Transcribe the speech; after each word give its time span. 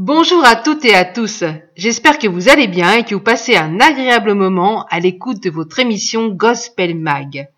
Bonjour 0.00 0.44
à 0.44 0.54
toutes 0.54 0.84
et 0.84 0.94
à 0.94 1.04
tous. 1.04 1.42
J'espère 1.74 2.20
que 2.20 2.28
vous 2.28 2.48
allez 2.48 2.68
bien 2.68 2.92
et 2.92 3.02
que 3.02 3.16
vous 3.16 3.20
passez 3.20 3.56
un 3.56 3.80
agréable 3.80 4.34
moment 4.34 4.84
à 4.90 5.00
l'écoute 5.00 5.42
de 5.42 5.50
votre 5.50 5.80
émission 5.80 6.28
Gospel 6.28 6.94
Mag. 6.94 7.48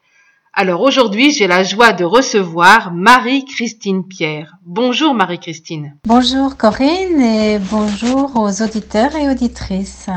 Alors 0.54 0.80
aujourd'hui, 0.80 1.32
j'ai 1.32 1.46
la 1.46 1.64
joie 1.64 1.92
de 1.92 2.02
recevoir 2.02 2.94
Marie-Christine 2.94 4.08
Pierre. 4.08 4.56
Bonjour 4.64 5.12
Marie-Christine. 5.12 5.98
Bonjour 6.06 6.56
Corinne 6.56 7.20
et 7.20 7.58
bonjour 7.58 8.34
aux 8.36 8.62
auditeurs 8.62 9.14
et 9.16 9.28
auditrices. 9.28 10.08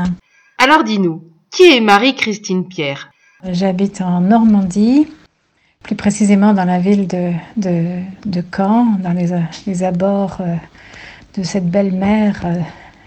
Alors 0.56 0.82
dis-nous, 0.82 1.24
qui 1.50 1.76
est 1.76 1.82
Marie-Christine 1.82 2.66
Pierre? 2.66 3.10
J'habite 3.46 4.00
en 4.00 4.22
Normandie, 4.22 5.08
plus 5.82 5.94
précisément 5.94 6.54
dans 6.54 6.64
la 6.64 6.78
ville 6.78 7.06
de, 7.06 7.32
de, 7.58 8.42
Caen, 8.50 8.96
dans 9.00 9.12
les, 9.12 9.28
les 9.66 9.82
abords 9.82 10.38
euh, 10.40 10.54
de 11.36 11.42
cette 11.42 11.66
belle 11.66 11.92
mer, 11.92 12.40
euh, 12.44 12.54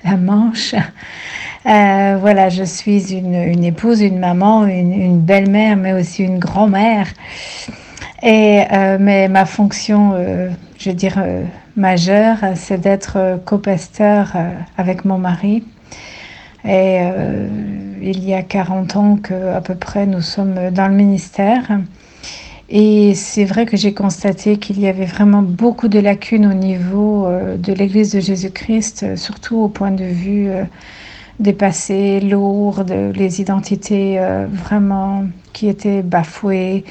la 0.03 0.17
Manche. 0.17 0.75
Euh, 1.65 2.17
voilà, 2.19 2.49
je 2.49 2.63
suis 2.63 3.13
une, 3.13 3.63
épouse, 3.63 4.01
une 4.01 4.19
maman, 4.19 4.65
une, 4.65 5.19
belle-mère, 5.19 5.75
mais 5.75 5.93
aussi 5.93 6.23
une 6.23 6.39
grand-mère. 6.39 7.07
Et 8.23 8.63
euh, 8.71 8.97
mais 8.99 9.27
ma 9.27 9.45
fonction, 9.45 10.13
je 10.77 10.89
veux 10.89 10.95
dire, 10.95 11.21
majeure, 11.75 12.37
c'est 12.55 12.79
d'être 12.79 13.41
copasteur 13.43 14.33
avec 14.77 15.03
mon 15.03 15.17
mari. 15.17 15.63
Et 16.65 16.99
il 18.01 18.23
y 18.23 18.33
a 18.33 18.43
40 18.43 18.95
ans 18.95 19.17
que 19.21 19.53
à 19.53 19.59
peu 19.59 19.75
près 19.75 20.05
nous 20.05 20.21
sommes 20.21 20.69
dans 20.71 20.87
le 20.87 20.95
ministère. 20.95 21.79
Et 22.69 23.15
c'est 23.15 23.45
vrai 23.45 23.65
que 23.65 23.77
j'ai 23.77 23.93
constaté 23.93 24.57
qu'il 24.57 24.79
y 24.79 24.87
avait 24.87 25.05
vraiment 25.05 25.41
beaucoup 25.41 25.87
de 25.87 25.99
lacunes 25.99 26.45
au 26.45 26.53
niveau 26.53 27.25
euh, 27.25 27.55
de 27.55 27.71
l'Église 27.71 28.11
de 28.11 28.19
Jésus-Christ, 28.19 29.03
euh, 29.03 29.15
surtout 29.15 29.57
au 29.57 29.69
point 29.69 29.91
de 29.91 30.03
vue 30.03 30.49
euh, 30.49 30.63
des 31.39 31.53
passés 31.53 32.19
lourds, 32.19 32.83
les 32.89 33.41
identités 33.41 34.19
vraiment 34.51 35.25
qui 35.53 35.69
étaient 35.69 36.01
bafouées. 36.01 36.83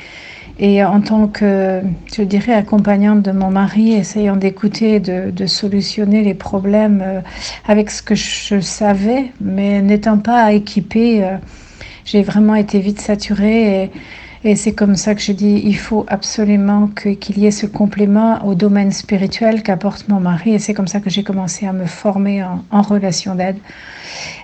Et 0.61 0.85
en 0.85 1.01
tant 1.01 1.27
que, 1.27 1.83
je 2.15 2.23
dirais, 2.23 2.53
accompagnante 2.53 3.23
de 3.23 3.33
mon 3.33 3.51
mari, 3.51 3.95
essayant 3.95 4.37
d'écouter, 4.37 5.01
de, 5.01 5.33
de, 5.33 5.47
solutionner 5.47 6.23
les 6.23 6.35
problèmes 6.35 7.25
avec 7.67 7.91
ce 7.91 8.03
que 8.03 8.15
je 8.15 8.61
savais, 8.61 9.33
mais 9.41 9.83
n'étant 9.83 10.19
pas 10.19 10.53
équipée, 10.53 11.29
j'ai 12.05 12.23
vraiment 12.23 12.55
été 12.55 12.79
vite 12.79 13.01
saturée. 13.01 13.91
Et 14.47 14.55
c'est 14.55 14.75
comme 14.75 14.95
ça 14.95 15.17
que 15.17 15.21
je 15.21 15.33
dis, 15.33 15.61
il 15.65 15.77
faut 15.77 16.07
absolument 16.07 16.87
qu'il 16.87 17.37
y 17.37 17.47
ait 17.47 17.51
ce 17.51 17.67
complément 17.67 18.47
au 18.47 18.55
domaine 18.55 18.93
spirituel 18.93 19.65
qu'apporte 19.65 20.09
mon 20.09 20.21
mari. 20.21 20.55
Et 20.55 20.61
c'est 20.61 20.73
comme 20.73 20.87
ça 20.87 21.01
que 21.01 21.11
j'ai 21.11 21.25
commencé 21.25 21.67
à 21.67 21.73
me 21.73 21.85
former 21.85 22.45
en, 22.45 22.83
relation 22.83 23.35
d'aide. 23.35 23.57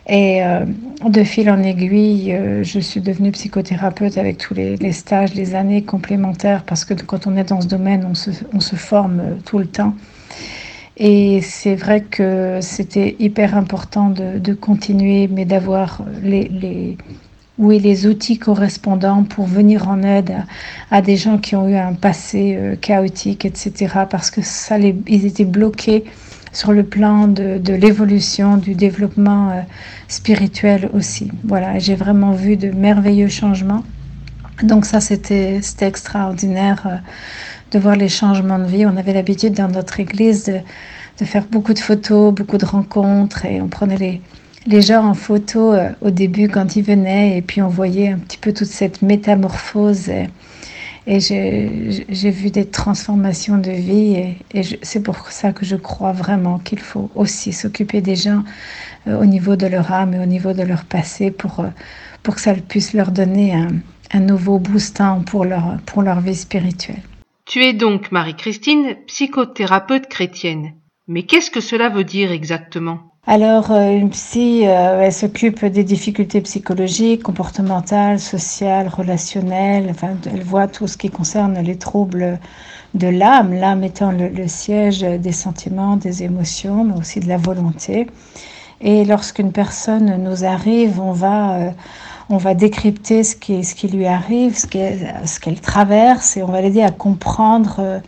Et 0.08 0.44
euh, 0.44 0.64
de 1.08 1.22
fil 1.22 1.48
en 1.48 1.62
aiguille, 1.62 2.32
euh, 2.32 2.64
je 2.64 2.80
suis 2.80 3.00
devenue 3.00 3.30
psychothérapeute 3.30 4.18
avec 4.18 4.38
tous 4.38 4.54
les, 4.54 4.90
stages, 4.90 5.34
les 5.34 5.54
années 5.54 5.82
complémentaires, 5.84 6.64
parce 6.64 6.84
que 6.84 6.94
quand 6.94 7.28
on 7.28 7.36
est 7.36 7.44
dans 7.44 7.60
ce 7.60 7.68
domaine, 7.68 8.04
on 8.04 8.14
se, 8.14 8.74
forme 8.74 9.20
euh, 9.20 9.34
tout 9.44 9.58
le 9.58 9.66
temps. 9.66 9.94
Et 10.96 11.40
c'est 11.42 11.76
vrai 11.76 12.00
que 12.00 12.58
c'était 12.60 13.14
hyper 13.20 13.56
important 13.56 14.10
de, 14.10 14.52
continuer, 14.54 15.28
mais 15.28 15.44
d'avoir 15.44 16.02
les 16.24 16.96
oui, 17.62 17.78
les 17.78 18.08
outils 18.08 18.38
correspondants 18.38 19.22
pour 19.22 19.46
venir 19.46 19.88
en 19.88 20.02
aide 20.02 20.34
à, 20.90 21.00
des 21.00 21.16
gens 21.16 21.38
qui 21.38 21.54
ont 21.54 21.68
eu 21.68 21.76
un 21.76 21.92
passé 21.92 22.56
euh, 22.58 22.74
chaotique, 22.74 23.44
etc. 23.44 24.00
Parce 24.10 24.32
que 24.32 24.42
ça, 24.42 24.78
les, 24.78 24.96
ils 25.06 25.26
étaient 25.26 25.44
bloqués 25.44 26.02
sur 26.52 26.72
le 26.72 26.82
plan 26.82 27.28
de, 27.28 27.72
l'évolution, 27.72 28.56
du 28.56 28.74
développement 28.74 29.50
euh, 29.50 29.60
spirituel 30.08 30.90
aussi. 30.92 31.30
Voilà, 31.44 31.78
j'ai 31.78 31.94
vraiment 31.94 32.32
vu 32.32 32.56
de 32.56 32.72
merveilleux 32.72 33.28
changements. 33.28 33.84
Donc 34.64 34.84
ça, 34.84 35.00
c'était 35.00 35.60
extraordinaire 35.82 36.82
euh, 36.86 36.96
de 37.70 37.78
voir 37.78 37.94
les 37.94 38.08
changements 38.08 38.58
de 38.58 38.66
vie. 38.66 38.86
On 38.86 38.96
avait 38.96 39.12
l'habitude 39.12 39.54
dans 39.54 39.68
notre 39.68 40.00
église 40.00 40.52
de 41.20 41.24
faire 41.24 41.44
beaucoup 41.44 41.74
de 41.74 41.78
photos, 41.78 42.34
beaucoup 42.34 42.58
de 42.58 42.66
rencontres 42.66 43.44
et 43.44 43.60
on 43.60 43.68
prenait 43.68 43.98
les, 43.98 44.20
les 44.66 44.82
gens 44.82 45.04
en 45.04 45.14
photo 45.14 45.72
euh, 45.72 45.90
au 46.00 46.10
début 46.10 46.48
quand 46.48 46.76
ils 46.76 46.82
venaient 46.82 47.36
et 47.36 47.42
puis 47.42 47.62
on 47.62 47.68
voyait 47.68 48.08
un 48.08 48.18
petit 48.18 48.38
peu 48.38 48.52
toute 48.52 48.68
cette 48.68 49.02
métamorphose 49.02 50.08
et, 50.08 50.28
j'ai 51.18 52.30
vu 52.30 52.50
des 52.50 52.66
transformations 52.66 53.58
de 53.58 53.72
vie 53.72 54.36
et, 54.54 54.62
c'est 54.82 55.02
pour 55.02 55.32
ça 55.32 55.52
que 55.52 55.64
je 55.64 55.74
crois 55.74 56.12
vraiment 56.12 56.60
qu'il 56.60 56.78
faut 56.78 57.10
aussi 57.16 57.52
s'occuper 57.52 58.00
des 58.00 58.14
gens 58.14 58.44
euh, 59.08 59.20
au 59.20 59.24
niveau 59.24 59.56
de 59.56 59.66
leur 59.66 59.90
âme 59.90 60.14
et 60.14 60.20
au 60.20 60.26
niveau 60.26 60.52
de 60.52 60.62
leur 60.62 60.84
passé 60.84 61.32
pour, 61.32 61.60
euh, 61.60 61.68
pour 62.22 62.36
que 62.36 62.40
ça 62.40 62.54
puisse 62.54 62.92
leur 62.92 63.10
donner 63.10 63.52
un, 63.52 63.68
un 64.12 64.20
nouveau 64.20 64.58
boostant 64.60 65.22
pour 65.22 65.44
leur, 65.44 65.78
pour 65.86 66.02
leur 66.02 66.20
vie 66.20 66.36
spirituelle. 66.36 67.02
Tu 67.46 67.64
es 67.64 67.72
donc, 67.72 68.12
Marie-Christine, 68.12 68.96
psychothérapeute 69.06 70.06
chrétienne. 70.06 70.74
Mais 71.08 71.24
qu'est-ce 71.24 71.50
que 71.50 71.60
cela 71.60 71.88
veut 71.88 72.04
dire 72.04 72.30
exactement? 72.30 73.11
Alors, 73.24 73.70
euh, 73.70 73.92
une 73.92 74.10
psy, 74.10 74.66
euh, 74.66 75.02
elle 75.02 75.12
s'occupe 75.12 75.64
des 75.64 75.84
difficultés 75.84 76.40
psychologiques, 76.40 77.22
comportementales, 77.22 78.18
sociales, 78.18 78.88
relationnelles. 78.88 79.86
Enfin, 79.90 80.16
elle 80.26 80.42
voit 80.42 80.66
tout 80.66 80.88
ce 80.88 80.96
qui 80.96 81.08
concerne 81.08 81.56
les 81.60 81.78
troubles 81.78 82.40
de 82.94 83.06
l'âme, 83.06 83.54
l'âme 83.54 83.84
étant 83.84 84.10
le, 84.10 84.48
siège 84.48 85.02
des 85.02 85.30
sentiments, 85.32 85.96
des 85.96 86.24
émotions, 86.24 86.82
mais 86.82 86.98
aussi 86.98 87.20
de 87.20 87.28
la 87.28 87.36
volonté. 87.36 88.08
Et 88.80 89.04
lorsqu'une 89.04 89.52
personne 89.52 90.16
nous 90.24 90.44
arrive, 90.44 91.00
on 91.00 91.12
va, 91.12 91.54
euh, 91.58 91.70
on 92.28 92.38
va 92.38 92.54
décrypter 92.54 93.22
ce 93.22 93.36
qui, 93.36 93.62
ce 93.62 93.76
qui 93.76 93.86
lui 93.86 94.06
arrive, 94.06 94.58
ce 94.58 94.66
qu'elle 94.66 95.60
traverse, 95.60 96.36
et 96.36 96.42
on 96.42 96.48
va 96.48 96.60
l'aider 96.60 96.82
à 96.82 96.90
comprendre 96.90 98.02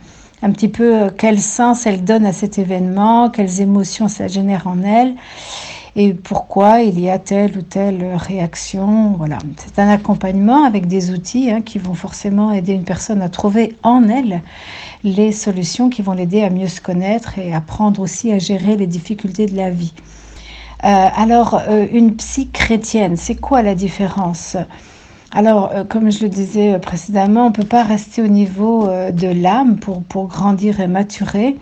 un 0.45 0.51
petit 0.51 0.69
peu 0.69 0.95
euh, 0.95 1.09
quel 1.15 1.41
sens 1.41 1.87
elle 1.87 2.03
donne 2.03 2.25
à 2.25 2.31
cet 2.31 2.59
événement, 2.59 3.31
quelles 3.31 3.61
émotions 3.61 4.07
ça 4.07 4.27
génère 4.27 4.67
en 4.67 4.83
elle 4.83 5.15
et 5.97 6.13
pourquoi 6.13 6.81
il 6.81 6.99
y 6.99 7.09
a 7.09 7.17
telle 7.19 7.57
ou 7.57 7.61
telle 7.61 8.15
réaction. 8.15 9.13
Voilà, 9.17 9.37
c'est 9.57 9.79
un 9.79 9.87
accompagnement 9.87 10.65
avec 10.65 10.87
des 10.87 11.11
outils 11.11 11.49
hein, 11.49 11.61
qui 11.61 11.79
vont 11.79 11.93
forcément 11.93 12.51
aider 12.51 12.73
une 12.73 12.83
personne 12.83 13.21
à 13.21 13.29
trouver 13.29 13.75
en 13.81 14.07
elle 14.09 14.41
les 15.05 15.31
solutions 15.31 15.89
qui 15.89 16.01
vont 16.01 16.11
l'aider 16.11 16.43
à 16.43 16.49
mieux 16.49 16.67
se 16.67 16.81
connaître 16.81 17.39
et 17.39 17.53
apprendre 17.53 18.01
aussi 18.01 18.31
à 18.33 18.39
gérer 18.39 18.75
les 18.75 18.87
difficultés 18.87 19.45
de 19.45 19.55
la 19.55 19.69
vie. 19.69 19.93
Euh, 20.83 21.07
alors, 21.15 21.61
euh, 21.69 21.87
une 21.91 22.17
psy 22.17 22.49
chrétienne, 22.49 23.15
c'est 23.15 23.35
quoi 23.35 23.61
la 23.61 23.73
différence? 23.73 24.57
Alors, 25.35 25.71
euh, 25.73 25.83
comme 25.83 26.11
je 26.11 26.23
le 26.23 26.29
disais 26.29 26.75
euh, 26.75 26.79
précédemment, 26.79 27.47
on 27.47 27.49
ne 27.49 27.53
peut 27.53 27.65
pas 27.65 27.83
rester 27.83 28.21
au 28.21 28.27
niveau 28.27 28.87
euh, 28.87 29.11
de 29.11 29.27
l'âme 29.27 29.75
pour, 29.75 30.01
pour 30.01 30.27
grandir 30.27 30.79
et 30.79 30.87
maturer. 30.87 31.57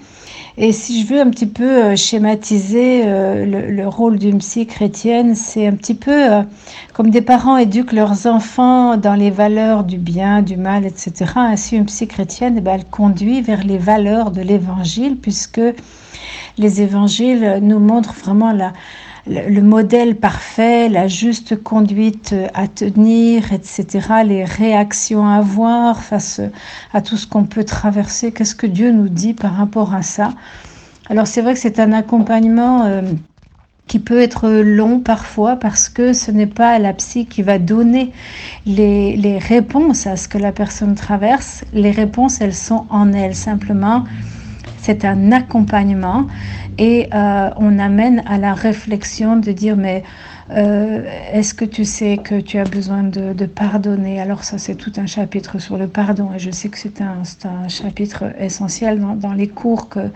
Et 0.58 0.72
si 0.72 1.02
je 1.02 1.08
veux 1.12 1.20
un 1.20 1.32
petit 1.32 1.48
peu 1.48 1.96
schématiser 1.96 3.06
le, 3.08 3.88
rôle 3.88 4.20
d'une 4.20 4.38
psy 4.38 4.68
chrétienne, 4.68 5.34
c'est 5.34 5.66
un 5.66 5.72
petit 5.72 5.96
peu 5.96 6.28
comme 6.94 7.10
des 7.10 7.24
parents 7.24 7.58
éduquent 7.58 7.94
leurs 7.94 8.28
enfants 8.28 8.96
dans 8.98 9.16
les 9.16 9.32
valeurs 9.32 9.84
du 9.84 9.98
bien, 9.98 10.44
du 10.44 10.56
mal, 10.56 10.86
etc. 10.86 11.32
Ainsi, 11.38 11.76
une 11.76 11.86
psy 11.86 12.08
chrétienne, 12.08 12.54
eh 12.60 12.62
ben, 12.62 12.76
elle 12.76 12.86
conduit 12.86 13.42
vers 13.42 13.64
les 13.64 13.80
valeurs 13.80 14.30
de 14.30 14.42
l'évangile, 14.42 15.18
puisque 15.18 15.62
les 16.60 16.82
évangiles 16.84 17.58
nous 17.64 17.80
montrent 17.80 18.14
vraiment 18.14 18.54
la, 18.54 18.74
le, 19.28 19.62
modèle 19.62 20.16
parfait, 20.16 20.90
la 20.90 21.08
juste 21.08 21.62
conduite 21.62 22.36
à 22.54 22.68
tenir, 22.68 23.54
etc., 23.54 23.88
les 24.26 24.44
réactions 24.44 25.26
à 25.26 25.36
avoir 25.36 26.02
face 26.02 26.42
à 26.94 27.02
tout 27.02 27.16
ce 27.16 27.26
qu'on 27.26 27.46
peut 27.46 27.64
traverser, 27.64 28.32
qu'est-ce 28.32 28.56
que 28.56 28.68
Dieu 28.68 28.92
nous 28.92 29.10
dit 29.10 29.34
par 29.34 29.56
rapport 29.56 29.94
à 29.94 30.02
ça? 30.02 30.34
Alors 31.10 31.28
c'est 31.28 31.42
vrai 31.42 31.54
que 31.54 31.60
c'est 31.60 31.80
un 31.80 31.94
accompagnement 31.94 32.84
euh, 32.84 33.02
qui 33.88 34.00
peut 34.00 34.22
être 34.22 34.50
long 34.50 35.00
parfois 35.00 35.58
parce 35.58 35.90
que 35.90 36.14
ce 36.14 36.32
n'est 36.32 36.48
pas 36.48 36.80
la 36.80 36.94
psy 36.94 37.26
qui 37.26 37.44
va 37.44 37.60
donner 37.60 38.12
les, 38.66 39.16
les, 39.18 39.38
réponses 39.38 40.08
à 40.08 40.16
ce 40.16 40.28
que 40.28 40.38
la 40.38 40.52
personne 40.52 40.96
traverse. 40.96 41.66
Les 41.74 41.92
réponses, 41.92 42.40
elles 42.40 42.56
sont 42.56 42.86
en 42.90 43.12
elle 43.12 43.36
simplement. 43.36 44.06
C'est 44.82 45.06
un 45.06 45.32
accompagnement 45.32 46.28
et 46.78 47.10
euh, 47.14 47.50
on 47.58 47.80
amène 47.80 48.24
à 48.26 48.38
la 48.38 48.54
réflexion 48.54 49.38
de 49.38 49.52
dire 49.52 49.76
mais 49.78 50.04
euh, 50.52 51.04
Est-ce 51.32 51.54
que 51.54 51.66
tu 51.66 51.86
sais 51.86 52.18
que 52.18 52.40
tu 52.40 52.58
as 52.58 52.66
besoin 52.66 53.04
de, 53.04 53.46
pardonner? 53.46 54.20
Alors 54.20 54.44
ça, 54.44 54.58
c'est 54.58 54.76
tout 54.76 54.92
un 54.98 55.06
chapitre 55.06 55.60
sur 55.60 55.78
le 55.78 55.88
pardon. 55.88 56.32
Et 56.36 56.40
je 56.40 56.52
sais 56.52 56.70
que 56.70 56.78
c'est 56.78 57.02
un, 57.02 57.24
un, 57.46 57.68
chapitre 57.70 58.26
essentiel 58.40 59.00
dans, 59.18 59.34
les 59.34 59.48
cours 59.48 59.90
que, 59.90 60.10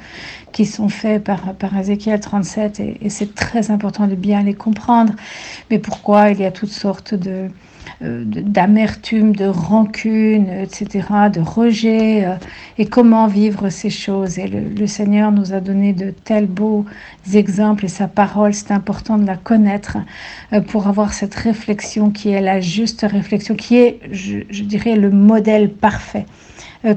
qui 0.51 0.65
sont 0.65 0.89
faits 0.89 1.23
par, 1.23 1.53
par 1.53 1.77
Ézéchiel 1.77 2.19
37. 2.19 2.79
Et, 2.79 3.09
c'est 3.09 3.33
très 3.35 3.71
important 3.71 4.07
de 4.07 4.15
bien 4.15 4.43
les 4.43 4.53
comprendre. 4.53 5.13
Mais 5.71 5.79
pourquoi? 5.79 6.31
Il 6.31 6.39
y 6.39 6.45
a 6.45 6.51
toutes 6.51 6.71
sortes 6.71 7.13
de 7.13 7.49
d'amertume, 8.01 9.35
de 9.35 9.45
rancune, 9.45 10.49
etc., 10.49 11.07
de 11.33 11.39
rejet, 11.39 12.25
euh, 12.25 12.35
et 12.77 12.85
comment 12.85 13.27
vivre 13.27 13.69
ces 13.69 13.89
choses. 13.89 14.37
Et 14.39 14.47
le, 14.47 14.87
Seigneur 14.87 15.31
nous 15.31 15.53
a 15.53 15.59
donné 15.59 15.93
de 15.93 16.11
tels 16.11 16.47
beaux 16.47 16.85
exemples, 17.33 17.85
et 17.85 17.89
sa 17.89 18.07
parole, 18.07 18.53
c'est 18.53 18.71
important 18.71 19.17
de 19.17 19.25
la 19.25 19.37
connaître 19.37 19.97
euh, 20.53 20.61
pour 20.61 20.87
avoir 20.87 21.13
cette 21.13 21.35
réflexion 21.35 22.09
qui 22.11 22.29
est 22.29 22.41
la 22.41 22.61
juste 22.61 23.05
réflexion, 23.09 23.55
qui 23.55 23.77
est, 23.77 23.99
je, 24.11 24.39
je 24.49 24.63
dirais, 24.63 24.95
le 24.95 25.11
modèle 25.11 25.69
parfait 25.69 26.25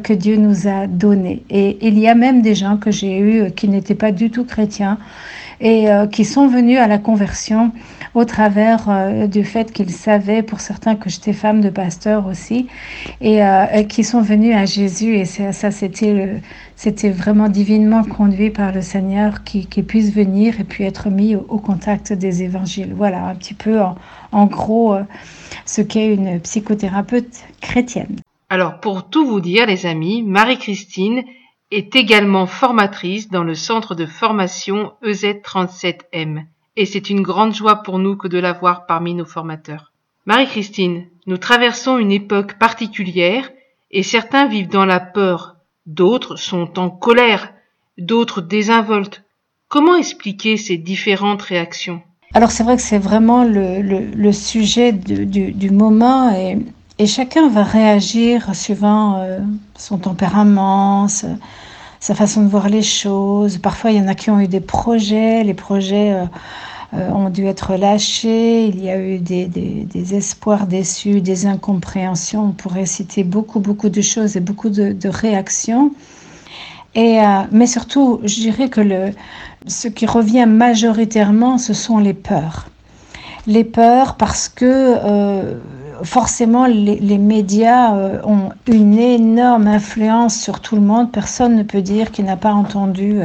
que 0.02 0.12
Dieu 0.12 0.36
nous 0.36 0.68
a 0.68 0.86
donné. 0.86 1.42
Et 1.48 1.78
il 1.80 1.98
y 1.98 2.06
a 2.06 2.14
même 2.14 2.42
des 2.42 2.54
gens 2.54 2.76
que 2.76 2.90
j'ai 2.90 3.18
eus 3.18 3.50
qui 3.50 3.66
n'étaient 3.66 3.94
pas 3.94 4.12
du 4.12 4.30
tout 4.30 4.44
chrétiens 4.44 4.98
et 5.60 5.88
qui 6.10 6.24
sont 6.24 6.48
venus 6.48 6.78
à 6.78 6.86
la 6.86 6.98
conversion 6.98 7.72
au 8.14 8.24
travers 8.24 8.88
euh, 8.88 9.26
du 9.26 9.44
fait 9.44 9.72
qu'ils 9.72 9.90
savaient, 9.92 10.42
pour 10.42 10.60
certains, 10.60 10.96
que 10.96 11.08
j'étais 11.08 11.32
femme 11.32 11.60
de 11.60 11.70
pasteur 11.70 12.26
aussi, 12.26 12.66
et, 13.20 13.42
euh, 13.42 13.82
qui 13.84 14.02
sont 14.04 14.20
venus 14.20 14.56
à 14.56 14.64
Jésus. 14.64 15.16
Et 15.16 15.24
ça, 15.24 15.70
c'était 15.70 16.40
c'était 16.76 17.10
vraiment 17.10 17.48
divinement 17.48 18.02
conduit 18.04 18.48
par 18.48 18.72
le 18.72 18.80
Seigneur 18.80 19.44
qui, 19.44 19.66
qui 19.66 19.82
puisse 19.82 20.14
venir 20.14 20.60
et 20.60 20.64
puis 20.64 20.84
être 20.84 21.10
mis 21.10 21.36
au, 21.36 21.58
contact 21.58 22.14
des 22.14 22.42
évangiles. 22.42 22.94
Voilà 22.96 23.26
un 23.26 23.34
petit 23.34 23.52
peu 23.52 23.80
en, 23.80 23.96
en 24.32 24.46
gros 24.46 24.94
euh, 24.94 25.02
ce 25.66 25.82
qu'est 25.82 26.14
une 26.14 26.40
psychothérapeute 26.40 27.44
chrétienne. 27.60 28.16
Alors 28.48 28.80
pour 28.80 29.10
tout 29.10 29.26
vous 29.26 29.40
dire 29.40 29.66
les 29.66 30.22
Marie-Christine 30.22 31.22
est 31.70 31.94
également 31.96 32.46
formatrice 32.46 33.28
dans 33.28 33.44
le 33.44 33.54
centre 33.54 33.94
de 33.94 34.06
formation 34.06 34.92
EZ37M 35.02 36.44
et 36.76 36.86
c'est 36.86 37.10
une 37.10 37.22
grande 37.22 37.54
joie 37.54 37.82
pour 37.82 37.98
nous 37.98 38.16
que 38.16 38.28
de 38.28 38.38
la 38.38 38.52
voir 38.52 38.86
parmi 38.86 39.14
nos 39.14 39.24
formateurs. 39.24 39.92
Marie-Christine, 40.26 41.06
nous 41.26 41.36
traversons 41.36 41.98
une 41.98 42.12
époque 42.12 42.54
particulière 42.58 43.50
et 43.90 44.02
certains 44.02 44.46
vivent 44.46 44.68
dans 44.68 44.84
la 44.84 45.00
peur, 45.00 45.56
d'autres 45.86 46.36
sont 46.36 46.78
en 46.78 46.90
colère, 46.90 47.52
d'autres 47.98 48.40
désinvoltes. 48.40 49.24
Comment 49.68 49.96
expliquer 49.96 50.56
ces 50.56 50.76
différentes 50.76 51.42
réactions? 51.42 52.02
Alors 52.32 52.50
c'est 52.50 52.62
vrai 52.62 52.76
que 52.76 52.82
c'est 52.82 52.98
vraiment 52.98 53.44
le, 53.44 54.32
sujet 54.32 54.92
du, 54.92 55.70
moment 55.70 56.34
et, 56.34 56.58
chacun 57.06 57.48
va 57.48 57.62
réagir 57.62 58.54
suivant 58.54 59.16
euh, 59.22 59.38
son 59.74 59.96
tempérament, 59.96 61.08
sa, 61.08 62.14
façon 62.14 62.42
de 62.42 62.48
voir 62.48 62.68
les 62.68 62.82
choses. 62.82 63.56
Parfois 63.56 63.90
il 63.90 63.96
y 63.96 64.00
en 64.00 64.08
a 64.08 64.14
qui 64.14 64.30
ont 64.30 64.40
eu 64.40 64.48
des 64.48 64.60
projets, 64.60 65.42
les 65.44 65.54
projets... 65.54 66.12
Euh, 66.12 66.24
euh, 66.92 67.08
ont 67.10 67.30
dû 67.30 67.46
être 67.46 67.76
lâchés, 67.76 68.66
il 68.66 68.82
y 68.82 68.90
a 68.90 68.98
eu 68.98 69.20
des, 69.20 69.46
des, 69.46 70.14
espoirs 70.16 70.66
déçus, 70.66 71.20
des 71.20 71.46
incompréhensions, 71.46 72.46
on 72.46 72.50
pourrait 72.50 72.84
citer 72.84 73.22
beaucoup, 73.22 73.60
beaucoup 73.60 73.90
de 73.90 74.00
choses 74.00 74.36
et 74.36 74.40
beaucoup 74.40 74.70
de, 74.70 75.08
réactions. 75.08 75.92
Et, 76.96 77.20
mais 77.52 77.68
surtout, 77.68 78.18
je 78.24 78.34
dirais 78.40 78.68
que 78.68 78.80
le, 78.80 79.12
ce 79.68 79.86
qui 79.86 80.04
revient 80.04 80.46
majoritairement, 80.48 81.58
ce 81.58 81.74
sont 81.74 81.98
les 81.98 82.12
peurs. 82.12 82.66
Les 83.46 83.62
peurs 83.62 84.16
parce 84.16 84.48
que 84.48 84.96
forcément, 86.04 86.66
les, 86.66 87.18
médias 87.18 87.94
euh, 87.94 88.20
ont 88.24 88.50
une 88.66 88.98
énorme 88.98 89.66
influence 89.66 90.36
sur 90.36 90.60
tout 90.60 90.74
le 90.74 90.80
monde. 90.80 91.10
Personne 91.12 91.56
ne 91.56 91.62
peut 91.62 91.82
dire 91.82 92.10
qu'il 92.10 92.24
n'a 92.24 92.36
pas 92.36 92.52
entendu 92.52 93.20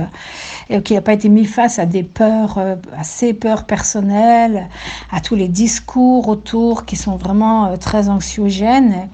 euh, 0.69 0.81
qu'il 0.81 0.95
n'a 0.95 1.01
pas 1.01 1.13
été 1.13 1.30
mis 1.30 1.45
face 1.45 1.80
à 1.80 1.86
des 1.86 2.04
peurs, 2.04 2.57
euh, 2.57 2.75
à 2.98 3.04
ses 3.04 3.33
peurs 3.33 3.66
personnelles, 3.66 4.69
à 5.12 5.22
tous 5.22 5.36
les 5.36 5.48
discours 5.48 6.27
autour 6.27 6.86
qui 6.86 6.95
sont 6.95 7.16
vraiment 7.16 7.77
très 7.77 8.10
anxiogènes. 8.10 9.10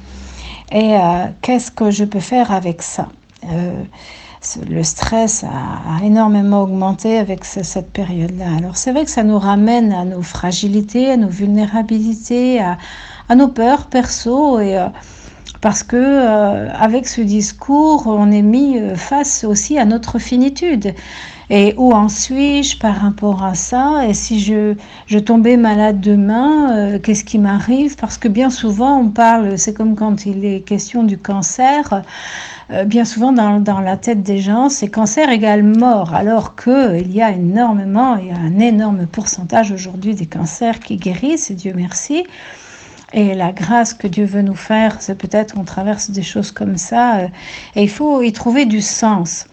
Et 0.73 0.95
qu'est-ce 1.41 1.69
que 1.69 1.91
je 1.91 2.05
peux 2.05 2.21
faire 2.21 2.53
avec 2.53 2.81
ça? 2.81 3.09
Le 4.69 4.83
stress 4.83 5.43
a, 5.43 6.03
énormément 6.03 6.63
augmenté 6.63 7.17
avec 7.17 7.43
cette 7.43 7.91
période-là. 7.91 8.45
Alors 8.57 8.77
c'est 8.77 8.93
vrai 8.93 9.03
que 9.03 9.11
ça 9.11 9.23
nous 9.23 9.37
ramène 9.37 9.91
à 9.91 10.05
nos 10.05 10.21
fragilités, 10.21 11.11
à 11.11 11.17
nos 11.17 11.27
vulnérabilités, 11.27 12.61
à, 12.61 12.77
à 13.31 13.35
nos 13.35 13.47
peurs 13.47 13.85
perso 13.85 14.59
et 14.59 14.77
euh, 14.77 14.87
parce 15.61 15.83
que 15.83 15.95
euh, 15.95 16.69
avec 16.73 17.07
ce 17.07 17.21
discours, 17.21 18.07
on 18.07 18.29
est 18.29 18.41
mis 18.41 18.77
euh, 18.77 18.95
face 18.95 19.45
aussi 19.45 19.77
à 19.77 19.85
notre 19.85 20.19
finitude. 20.19 20.93
Et 21.49 21.73
où 21.77 21.93
en 21.93 22.09
suis-je 22.09 22.77
par 22.77 22.95
rapport 22.95 23.41
à 23.43 23.55
ça? 23.55 24.05
Et 24.05 24.13
si 24.13 24.41
je, 24.41 24.75
je 25.05 25.19
tombais 25.19 25.55
malade 25.55 26.01
demain, 26.01 26.97
qu'est-ce 26.99 27.25
qui 27.25 27.39
m'arrive? 27.39 27.97
Parce 27.97 28.17
que 28.17 28.29
bien 28.29 28.49
souvent, 28.49 28.97
on 28.97 29.09
parle, 29.09 29.57
c'est 29.57 29.73
comme 29.73 29.95
quand 29.95 30.25
il 30.25 30.45
est 30.45 30.61
question 30.61 31.03
du 31.03 31.17
cancer, 31.17 32.03
bien 32.85 33.03
souvent 33.03 33.33
dans, 33.33 33.59
dans, 33.59 33.81
la 33.81 33.97
tête 33.97 34.23
des 34.23 34.37
gens, 34.39 34.69
c'est 34.69 34.87
cancer 34.87 35.29
égale 35.29 35.63
mort, 35.63 36.13
alors 36.13 36.55
qu'il 36.55 37.11
y 37.11 37.21
a 37.21 37.31
énormément, 37.31 38.15
il 38.15 38.27
y 38.27 38.31
a 38.31 38.37
un 38.37 38.59
énorme 38.59 39.05
pourcentage 39.05 39.73
aujourd'hui 39.73 40.15
des 40.15 40.27
cancers 40.27 40.79
qui 40.79 40.95
guérissent, 40.95 41.51
et 41.51 41.55
Dieu 41.55 41.73
merci. 41.75 42.23
Et 43.13 43.35
la 43.35 43.51
grâce 43.51 43.93
que 43.93 44.07
Dieu 44.07 44.25
veut 44.25 44.41
nous 44.41 44.55
faire, 44.55 45.01
c'est 45.01 45.15
peut-être 45.17 45.55
qu'on 45.55 45.63
traverse 45.63 46.11
des 46.11 46.23
choses 46.23 46.51
comme 46.51 46.77
ça. 46.77 47.17
Euh, 47.17 47.27
et 47.75 47.83
il 47.83 47.89
faut 47.89 48.21
y 48.21 48.31
trouver 48.31 48.65
du 48.65 48.81
sens. 48.81 49.47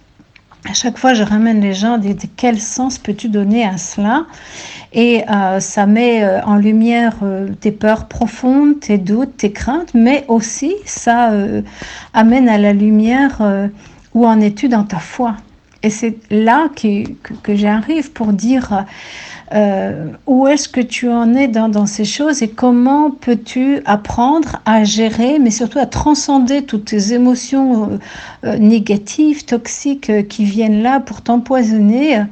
À 0.69 0.75
chaque 0.75 0.99
fois, 0.99 1.15
je 1.15 1.23
ramène 1.23 1.61
les 1.61 1.73
gens, 1.73 1.99
dis 1.99 2.17
quel 2.37 2.61
sens 2.61 2.99
peux-tu 2.99 3.29
donner 3.29 3.65
à 3.65 3.79
cela? 3.79 4.27
Et 4.93 5.25
euh, 5.29 5.61
ça 5.61 5.87
met 5.87 6.23
euh, 6.23 6.41
en 6.43 6.57
lumière 6.57 7.17
tes 7.61 7.73
peurs 7.73 8.07
profondes, 8.07 8.79
tes 8.81 8.99
doutes, 8.99 9.37
tes 9.37 9.53
craintes, 9.53 9.95
mais 9.95 10.25
aussi 10.29 10.75
ça 10.85 11.31
amène 12.13 12.49
à 12.49 12.59
la 12.59 12.73
lumière 12.73 13.41
où 14.15 14.27
en 14.27 14.41
es-tu 14.41 14.69
dans 14.69 14.85
ta 14.85 14.99
foi? 14.99 15.37
Et 15.83 15.91
c'est 15.91 16.17
là 16.31 16.69
que, 16.75 17.09
que 17.43 17.55
j'arrive 17.55 18.11
pour 18.13 18.33
dire 18.33 18.85
euh, 19.55 20.09
où 20.27 20.47
est-ce 20.47 20.69
que 20.69 20.81
tu 20.81 21.09
en 21.09 21.35
es 21.35 21.49
dans, 21.49 21.87
ces 21.87 22.05
choses 22.05 22.43
et 22.43 22.49
comment 22.49 23.11
peux-tu 23.11 23.81
apprendre 23.87 24.61
à 24.67 24.85
gérer, 24.85 25.39
mais 25.39 25.51
surtout 25.51 25.79
à 25.79 25.87
transcender 25.87 26.63
toutes 26.63 26.87
tes 26.87 27.15
émotions 27.15 27.91
euh, 27.93 27.99
euh, 28.45 28.59
négatives, 28.59 29.47
toxiques 29.47 30.29
qui 30.29 30.45
viennent 30.45 30.83
là 30.83 31.01
pour 31.01 31.23
t'empoisonner 31.23 32.25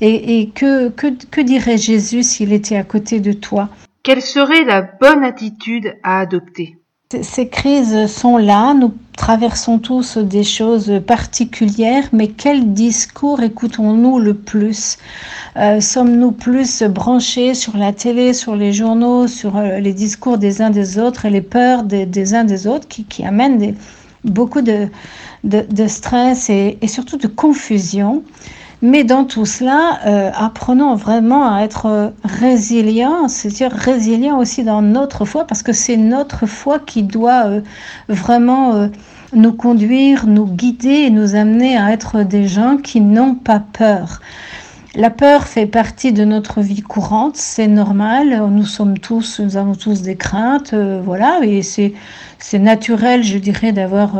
et, 0.00 0.50
que, 0.54 0.90
que, 0.90 1.08
que 1.30 1.40
dirait 1.40 1.78
Jésus 1.78 2.22
s'il 2.22 2.52
était 2.52 2.76
à 2.76 2.84
côté 2.84 3.18
de 3.18 3.32
toi? 3.32 3.68
Quelle 4.02 4.22
serait 4.22 4.64
la 4.64 4.82
bonne 4.82 5.24
attitude 5.24 5.96
à 6.02 6.20
adopter? 6.20 6.79
Ces 7.22 7.48
crises 7.48 8.06
sont 8.06 8.36
là, 8.36 8.72
nous 8.72 8.94
traversons 9.16 9.80
tous 9.80 10.16
des 10.16 10.44
choses 10.44 11.00
particulières, 11.04 12.04
mais 12.12 12.28
quel 12.28 12.72
discours 12.72 13.42
écoutons-nous 13.42 14.20
le 14.20 14.34
plus? 14.34 14.96
Euh, 15.56 15.80
Sommes-nous 15.80 16.30
plus 16.30 16.84
branchés 16.84 17.54
sur 17.54 17.76
la 17.76 17.92
télé, 17.92 18.32
sur 18.32 18.54
les 18.54 18.72
journaux, 18.72 19.26
sur 19.26 19.56
euh, 19.56 19.80
les 19.80 19.92
discours 19.92 20.38
des 20.38 20.62
uns 20.62 20.70
des 20.70 21.00
autres 21.00 21.26
et 21.26 21.30
les 21.30 21.42
peurs 21.42 21.82
des, 21.82 22.34
uns 22.34 22.44
des 22.44 22.68
autres 22.68 22.86
qui, 22.86 23.24
amènent 23.24 23.74
beaucoup 24.22 24.62
de, 24.62 24.88
stress 25.88 26.48
et, 26.48 26.78
surtout 26.86 27.16
de 27.16 27.26
confusion? 27.26 28.22
Mais 28.82 29.04
dans 29.04 29.24
tout 29.24 29.44
cela, 29.44 30.00
euh, 30.06 30.30
apprenons 30.34 30.94
vraiment 30.94 31.54
à 31.54 31.62
être 31.62 32.14
résilients, 32.24 33.28
c'est-à-dire 33.28 33.72
résilients 33.72 34.38
aussi 34.38 34.64
dans 34.64 34.80
notre 34.80 35.26
foi, 35.26 35.46
parce 35.46 35.62
que 35.62 35.72
c'est 35.72 35.98
notre 35.98 36.46
foi 36.46 36.78
qui 36.78 37.02
doit 37.02 37.46
euh, 37.46 37.60
vraiment 38.08 38.74
euh, 38.74 38.88
nous 39.34 39.52
conduire, 39.52 40.26
nous 40.26 40.46
guider 40.46 40.88
et 40.88 41.10
nous 41.10 41.34
amener 41.34 41.76
à 41.76 41.92
être 41.92 42.22
des 42.22 42.48
gens 42.48 42.78
qui 42.78 43.02
n'ont 43.02 43.34
pas 43.34 43.60
peur. 43.60 44.20
La 44.94 45.10
peur 45.10 45.44
fait 45.46 45.66
partie 45.66 46.12
de 46.12 46.24
notre 46.24 46.62
vie 46.62 46.82
courante, 46.82 47.36
c'est 47.36 47.68
normal. 47.68 48.42
Nous 48.50 48.64
sommes 48.64 48.98
tous, 48.98 49.38
nous 49.38 49.56
avons 49.56 49.74
tous 49.76 50.02
des 50.02 50.16
craintes, 50.16 50.74
voilà, 50.74 51.40
et 51.44 51.62
c'est 51.62 52.58
naturel, 52.58 53.22
je 53.22 53.38
dirais, 53.38 53.70
d'avoir 53.70 54.14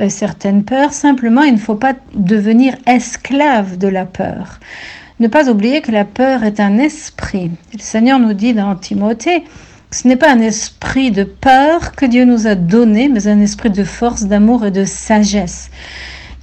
euh, 0.00 0.08
certaines 0.08 0.64
peurs. 0.64 0.92
Simplement, 0.92 1.42
il 1.42 1.54
ne 1.54 1.58
faut 1.58 1.74
pas 1.74 1.94
devenir 2.14 2.74
esclave 2.86 3.78
de 3.78 3.88
la 3.88 4.06
peur. 4.06 4.58
Ne 5.20 5.28
pas 5.28 5.50
oublier 5.50 5.82
que 5.82 5.92
la 5.92 6.04
peur 6.04 6.44
est 6.44 6.60
un 6.60 6.78
esprit. 6.78 7.50
Le 7.74 7.78
Seigneur 7.78 8.18
nous 8.18 8.32
dit 8.32 8.54
dans 8.54 8.74
Timothée, 8.74 9.44
ce 9.90 10.08
n'est 10.08 10.16
pas 10.16 10.32
un 10.32 10.40
esprit 10.40 11.10
de 11.10 11.24
peur 11.24 11.92
que 11.92 12.06
Dieu 12.06 12.24
nous 12.24 12.46
a 12.46 12.54
donné, 12.54 13.08
mais 13.08 13.26
un 13.26 13.40
esprit 13.40 13.70
de 13.70 13.84
force, 13.84 14.24
d'amour 14.24 14.64
et 14.64 14.70
de 14.70 14.84
sagesse. 14.84 15.70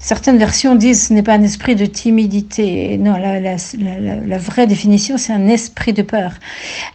Certaines 0.07 0.37
versions 0.37 0.75
disent 0.75 1.07
ce 1.09 1.13
n'est 1.13 1.21
pas 1.21 1.33
un 1.33 1.43
esprit 1.43 1.75
de 1.75 1.85
timidité. 1.85 2.97
Non, 2.97 3.17
la, 3.17 4.37
vraie 4.37 4.65
définition, 4.65 5.17
c'est 5.17 5.33
un 5.33 5.49
esprit 5.49 5.91
de 5.91 6.01
peur. 6.01 6.31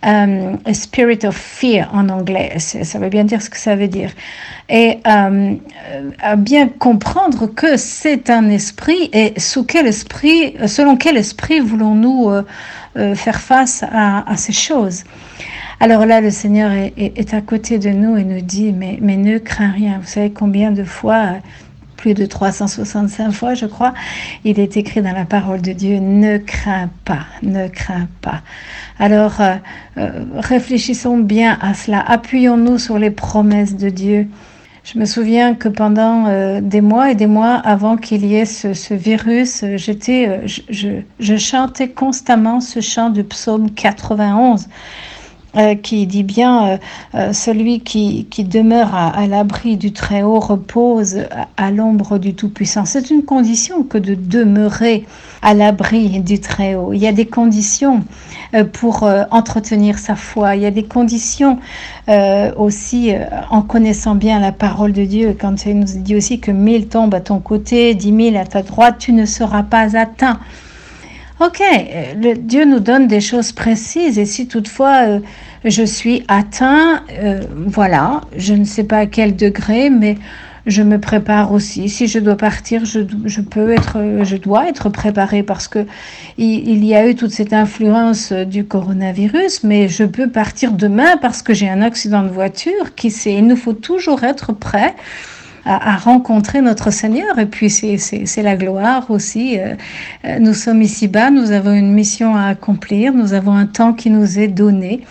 Um, 0.02 0.58
spirit 0.72 1.18
of 1.26 1.36
fear 1.36 1.90
en 1.92 2.08
anglais. 2.08 2.58
Ça 2.58 2.98
veut 2.98 3.10
bien 3.10 3.24
dire 3.24 3.42
ce 3.42 3.50
que 3.50 3.58
ça 3.58 3.76
veut 3.76 3.88
dire. 3.88 4.12
Et 4.70 5.00
um, 5.04 5.58
à 6.22 6.36
bien 6.36 6.68
comprendre 6.68 7.48
que 7.48 7.76
c'est 7.76 8.30
un 8.30 8.48
esprit 8.48 9.10
et 9.12 9.38
sous 9.38 9.64
quel 9.64 9.86
esprit, 9.86 10.54
selon 10.66 10.96
quel 10.96 11.18
esprit 11.18 11.60
voulons-nous 11.60 12.30
euh, 12.30 12.42
euh, 12.96 13.14
faire 13.14 13.42
face 13.42 13.84
à, 13.92 14.24
ces 14.36 14.54
choses. 14.54 15.04
Alors 15.80 16.06
là, 16.06 16.22
le 16.22 16.30
Seigneur 16.30 16.72
est, 16.72 16.94
est, 16.96 17.18
est, 17.18 17.34
à 17.34 17.42
côté 17.42 17.78
de 17.78 17.90
nous 17.90 18.16
et 18.16 18.24
nous 18.24 18.40
dit, 18.40 18.72
mais, 18.72 18.98
mais 19.02 19.18
ne 19.18 19.36
crains 19.36 19.72
rien. 19.72 19.98
Vous 20.00 20.08
savez 20.08 20.30
combien 20.30 20.70
de 20.70 20.84
fois 20.84 21.34
plus 22.02 22.14
de 22.14 22.26
365 22.26 23.30
fois, 23.30 23.54
je 23.54 23.64
crois, 23.64 23.94
il 24.44 24.58
est 24.58 24.76
écrit 24.76 25.02
dans 25.02 25.12
la 25.12 25.24
parole 25.24 25.62
de 25.62 25.70
Dieu, 25.72 26.00
ne 26.00 26.36
crains 26.36 26.90
pas, 27.04 27.26
ne 27.44 27.68
crains 27.68 28.08
pas. 28.20 28.42
Alors, 28.98 29.40
euh, 29.40 29.54
euh, 29.98 30.24
réfléchissons 30.34 31.18
bien 31.18 31.56
à 31.60 31.74
cela, 31.74 32.00
appuyons-nous 32.00 32.78
sur 32.78 32.98
les 32.98 33.12
promesses 33.12 33.76
de 33.76 33.88
Dieu. 33.88 34.26
Je 34.82 34.98
me 34.98 35.04
souviens 35.04 35.54
que 35.54 35.68
pendant 35.68 36.26
euh, 36.26 36.60
des 36.60 36.80
mois 36.80 37.12
et 37.12 37.14
des 37.14 37.28
mois 37.28 37.54
avant 37.54 37.96
qu'il 37.96 38.26
y 38.26 38.34
ait 38.34 38.46
ce, 38.46 38.94
virus, 38.94 39.64
j'étais, 39.76 40.40
je, 40.44 40.62
je, 40.70 40.88
je 41.20 41.36
chantais 41.36 41.90
constamment 41.90 42.60
ce 42.60 42.80
chant 42.80 43.10
du 43.10 43.22
psaume 43.22 43.70
91. 43.70 44.66
Euh, 45.54 45.74
qui 45.74 46.06
dit 46.06 46.22
bien 46.22 46.66
euh, 46.66 46.76
euh, 47.14 47.32
celui 47.34 47.80
qui, 47.80 48.26
qui 48.30 48.42
demeure 48.42 48.94
à, 48.94 49.26
l'abri 49.26 49.76
du 49.76 49.92
Très-Haut 49.92 50.40
repose 50.40 51.26
à, 51.58 51.70
l'ombre 51.70 52.16
du 52.16 52.32
Tout-Puissant. 52.32 52.86
C'est 52.86 53.10
une 53.10 53.22
condition 53.22 53.82
que 53.82 53.98
de 53.98 54.14
demeurer 54.14 55.04
à 55.42 55.52
l'abri 55.52 56.20
du 56.20 56.40
Très-Haut. 56.40 56.94
Il 56.94 57.00
y 57.02 57.06
a 57.06 57.12
des 57.12 57.26
conditions 57.26 58.02
euh, 58.54 58.64
pour 58.64 59.06
entretenir 59.30 59.98
sa 59.98 60.16
foi. 60.16 60.56
Il 60.56 60.62
y 60.62 60.66
a 60.66 60.70
des 60.70 60.84
conditions 60.84 61.58
aussi 62.56 63.12
en 63.50 63.60
connaissant 63.60 64.14
bien 64.14 64.40
la 64.40 64.52
parole 64.52 64.92
de 64.92 65.04
Dieu. 65.04 65.36
Quand 65.38 65.66
il 65.66 65.80
nous 65.80 65.86
dit 65.96 66.16
aussi 66.16 66.40
que 66.40 66.50
mille 66.50 66.88
tombent 66.88 67.14
à 67.14 67.20
ton 67.20 67.40
côté, 67.40 67.94
dix 67.94 68.12
mille 68.12 68.38
à 68.38 68.46
ta 68.46 68.62
droite, 68.62 68.96
tu 68.98 69.12
ne 69.12 69.26
seras 69.26 69.64
pas 69.64 69.98
atteint. 69.98 70.40
Ok, 71.44 71.60
le, 72.20 72.34
Dieu 72.34 72.64
nous 72.64 72.78
donne 72.78 73.08
des 73.08 73.20
choses 73.20 73.50
précises 73.50 74.16
et 74.16 74.26
si 74.26 74.46
toutefois 74.46 75.08
euh, 75.08 75.20
je 75.64 75.82
suis 75.82 76.22
atteint, 76.28 77.02
euh, 77.18 77.40
voilà, 77.66 78.20
je 78.36 78.54
ne 78.54 78.62
sais 78.62 78.84
pas 78.84 78.98
à 78.98 79.06
quel 79.06 79.34
degré, 79.34 79.90
mais 79.90 80.18
je 80.66 80.82
me 80.82 81.00
prépare 81.00 81.50
aussi. 81.50 81.88
Si 81.88 82.06
je 82.06 82.20
dois 82.20 82.36
partir, 82.36 82.84
je, 82.84 83.00
peux 83.40 83.72
être, 83.72 84.22
je 84.22 84.36
dois 84.36 84.68
être 84.68 84.88
préparée 84.88 85.42
parce 85.42 85.66
que 85.66 85.84
il, 86.38 86.84
y 86.84 86.94
a 86.94 87.08
eu 87.08 87.16
toute 87.16 87.32
cette 87.32 87.52
influence 87.52 88.32
du 88.32 88.64
coronavirus, 88.64 89.64
mais 89.64 89.88
je 89.88 90.04
peux 90.04 90.28
partir 90.28 90.70
demain 90.70 91.16
parce 91.16 91.42
que 91.42 91.54
j'ai 91.54 91.68
un 91.68 91.82
accident 91.82 92.22
de 92.22 92.28
voiture 92.28 92.94
qui 92.94 93.10
c'est. 93.10 93.34
Il 93.34 93.48
nous 93.48 93.56
faut 93.56 93.72
toujours 93.72 94.22
être 94.22 94.52
prêt 94.52 94.94
à, 95.64 95.94
à, 95.94 95.96
rencontrer 95.96 96.60
notre 96.60 96.90
Seigneur. 96.90 97.38
Et 97.38 97.46
puis 97.46 97.70
c'est 97.70 98.42
la 98.42 98.56
gloire 98.56 99.10
aussi. 99.10 99.58
Euh, 99.58 99.74
nous 100.38 100.54
sommes 100.54 100.82
ici-bas, 100.82 101.30
nous 101.30 101.50
avons 101.50 101.72
une 101.72 101.92
mission 101.92 102.36
à 102.36 102.46
accomplir, 102.46 103.12
nous 103.12 103.32
avons 103.32 103.52
un 103.52 103.66
temps 103.66 103.92
qui 103.92 104.10
nous 104.10 104.38
est 104.38 104.48
donné. 104.48 105.02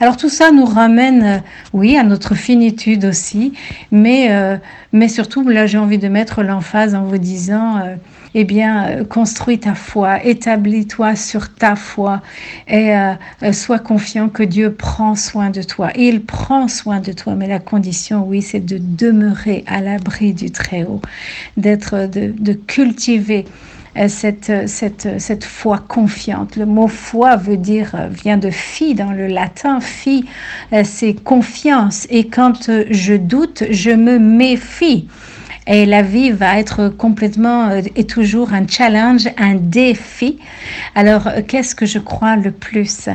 Alors 0.00 0.16
tout 0.16 0.28
ça 0.28 0.52
nous 0.52 0.64
ramène, 0.64 1.22
euh, 1.22 1.38
oui, 1.72 1.96
à 1.96 2.04
notre 2.04 2.34
finitude 2.34 3.04
aussi, 3.04 3.52
mais, 3.90 4.28
euh, 4.30 4.56
mais 4.92 5.08
surtout, 5.08 5.46
là 5.48 5.66
j'ai 5.66 5.78
envie 5.78 5.98
de 5.98 6.08
mettre 6.08 6.42
l'emphase 6.42 6.94
en 6.94 7.02
vous 7.04 7.18
disant, 7.18 7.78
euh, 7.78 7.96
eh 8.34 8.44
bien, 8.44 8.86
euh, 8.86 9.04
construis 9.04 9.58
ta 9.58 9.74
foi, 9.74 10.24
établis-toi 10.24 11.16
sur 11.16 11.52
ta 11.52 11.74
foi 11.74 12.22
et 12.68 12.94
euh, 12.94 13.14
sois 13.52 13.78
confiant 13.78 14.28
que 14.28 14.42
Dieu 14.42 14.72
prend 14.72 15.16
soin 15.16 15.50
de 15.50 15.62
toi. 15.62 15.90
Il 15.96 16.22
prend 16.22 16.68
soin 16.68 17.00
de 17.00 17.12
toi, 17.12 17.34
mais 17.34 17.48
la 17.48 17.58
condition, 17.58 18.24
oui, 18.24 18.42
c'est 18.42 18.60
de 18.60 18.78
demeurer 18.80 19.64
à 19.66 19.80
l'abri 19.80 20.34
du 20.34 20.50
Très-Haut, 20.50 21.00
d'être, 21.56 22.06
de, 22.06 22.32
de 22.38 22.52
cultiver 22.52 23.46
cette, 24.06 24.68
cette, 24.68 25.20
cette 25.20 25.44
foi 25.44 25.78
confiante. 25.78 26.56
Le 26.56 26.66
mot 26.66 26.86
foi 26.86 27.36
veut 27.36 27.56
dire, 27.56 27.96
vient 28.10 28.36
de 28.36 28.50
fille 28.50 28.94
dans 28.94 29.10
le 29.12 29.26
latin. 29.26 29.80
Fille, 29.80 30.26
c'est 30.84 31.14
confiance. 31.14 32.06
Et 32.10 32.28
quand 32.28 32.70
je 32.90 33.14
doute, 33.14 33.64
je 33.70 33.90
me 33.90 34.18
méfie. 34.18 35.08
Et 35.70 35.84
la 35.84 36.00
vie 36.00 36.30
va 36.30 36.58
être 36.58 36.88
complètement 36.88 37.70
et 37.94 38.04
toujours 38.04 38.54
un 38.54 38.66
challenge, 38.66 39.28
un 39.36 39.54
défi. 39.54 40.38
Alors, 40.94 41.28
qu'est-ce 41.46 41.74
que 41.74 41.84
je 41.84 41.98
crois 41.98 42.36
le 42.36 42.52
plus? 42.52 43.10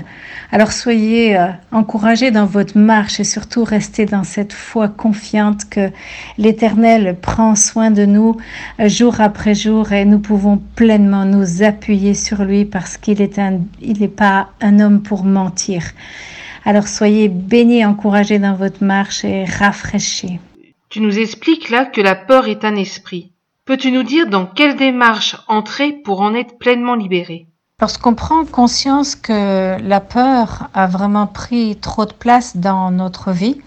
Alors, 0.51 0.72
soyez 0.72 1.36
encouragés 1.72 2.29
dans 2.29 2.45
votre 2.45 2.77
marche 2.77 3.19
et 3.19 3.24
surtout 3.24 3.63
restez 3.63 4.05
dans 4.05 4.24
cette 4.24 4.53
foi 4.53 4.88
confiante 4.88 5.67
que 5.67 5.89
l'Éternel 6.38 7.17
prend 7.19 7.55
soin 7.55 7.89
de 7.89 8.05
nous 8.05 8.38
jour 8.86 9.19
après 9.19 9.55
jour 9.55 9.91
et 9.91 10.05
nous 10.05 10.19
pouvons 10.19 10.62
pleinement 10.75 11.25
nous 11.25 11.63
appuyer 11.63 12.13
sur 12.13 12.45
lui 12.45 12.65
parce 12.65 12.98
qu'il 12.98 13.19
est 13.19 13.39
un, 13.39 13.62
il 13.81 14.00
n'est 14.00 14.07
pas 14.07 14.50
un 14.62 14.79
homme 14.79 15.01
pour 15.01 15.24
mentir. 15.24 15.81
Alors, 16.65 16.88
soyez 16.88 17.29
bénis, 17.29 17.83
encouragés 17.83 18.38
dans 18.38 18.53
votre 18.53 18.83
marche 18.83 19.25
et 19.25 19.45
rafraîchis. 19.45 20.39
Tu 20.94 21.02
nous 21.02 21.18
expliques 21.18 21.72
là 21.72 21.86
que 21.86 22.02
la 22.02 22.14
peur 22.14 22.48
est 22.48 22.64
un 22.64 22.76
esprit. 22.76 23.32
Peux-tu 23.66 23.92
nous 23.92 24.04
dire 24.04 24.28
dans 24.28 24.46
quelle 24.46 24.76
démarche 24.76 25.36
entrer 25.48 25.92
pour 25.92 26.22
en 26.22 26.36
être 26.36 26.60
pleinement 26.60 26.94
libéré? 26.94 27.48
Lorsqu'on 27.82 28.14
prend 28.14 28.46
conscience 28.46 29.16
que 29.16 29.82
la 29.82 30.00
peur 30.00 30.70
a 30.76 30.86
vraiment 30.86 31.26
pris 31.26 31.78
trop 31.78 32.06
de 32.06 32.14
place 32.14 32.58
dans 32.58 32.92
notre 32.92 33.32
vie 33.32 33.60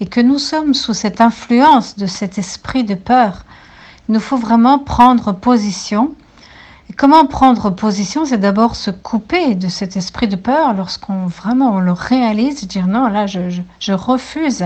et 0.00 0.06
que 0.06 0.20
nous 0.20 0.40
sommes 0.40 0.74
sous 0.74 0.92
cette 0.92 1.20
influence 1.20 1.94
de 1.96 2.06
cet 2.06 2.36
esprit 2.36 2.82
de 2.82 2.96
peur, 2.96 3.44
il 4.08 4.14
nous 4.14 4.20
faut 4.20 4.36
vraiment 4.36 4.80
prendre 4.80 5.30
position 5.30 6.16
comment 6.96 7.26
prendre 7.26 7.70
position 7.70 8.24
C'est 8.24 8.38
d'abord 8.38 8.76
se 8.76 8.90
couper 8.90 9.54
de 9.54 9.68
cet 9.68 9.96
esprit 9.96 10.28
de 10.28 10.36
peur 10.36 10.74
lorsqu'on 10.74 11.26
vraiment 11.26 11.72
on 11.72 11.80
le 11.80 11.92
réalise, 11.92 12.66
dire 12.66 12.86
non, 12.86 13.08
là 13.08 13.26
je, 13.26 13.50
je, 13.50 13.62
je 13.80 13.92
refuse 13.92 14.64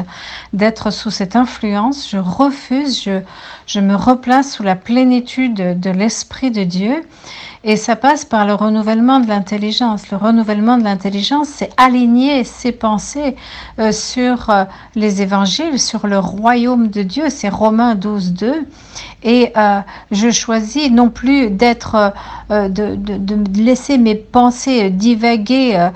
d'être 0.52 0.90
sous 0.90 1.10
cette 1.10 1.36
influence, 1.36 2.08
je 2.10 2.18
refuse, 2.18 3.02
je, 3.02 3.20
je 3.66 3.80
me 3.80 3.94
replace 3.94 4.52
sous 4.52 4.62
la 4.62 4.76
plénitude 4.76 5.80
de 5.80 5.90
l'esprit 5.90 6.50
de 6.50 6.64
Dieu. 6.64 7.02
Et 7.62 7.76
ça 7.76 7.94
passe 7.94 8.24
par 8.24 8.46
le 8.46 8.54
renouvellement 8.54 9.20
de 9.20 9.28
l'intelligence. 9.28 10.10
Le 10.10 10.16
renouvellement 10.16 10.78
de 10.78 10.84
l'intelligence, 10.84 11.48
c'est 11.48 11.68
aligner 11.76 12.42
ses 12.42 12.72
pensées 12.72 13.36
euh, 13.78 13.92
sur 13.92 14.48
euh, 14.48 14.64
les 14.94 15.20
évangiles, 15.20 15.78
sur 15.78 16.06
le 16.06 16.18
royaume 16.18 16.88
de 16.88 17.02
Dieu. 17.02 17.24
C'est 17.28 17.50
Romains 17.50 17.96
12, 17.96 18.32
2. 18.32 18.66
Et 19.22 19.52
euh, 19.56 19.80
je 20.10 20.30
choisis 20.30 20.90
non 20.90 21.10
plus 21.10 21.50
d'être, 21.50 22.14
de, 22.48 22.68
de, 22.68 23.16
de, 23.16 23.60
laisser 23.62 23.98
mes 23.98 24.14
pensées 24.14 24.90
divaguer 24.90 25.90